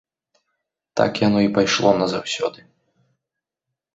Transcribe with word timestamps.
Так 1.01 1.11
яно 1.27 1.39
і 1.47 1.51
пайшло 1.57 1.91
назаўсёды. 2.01 2.59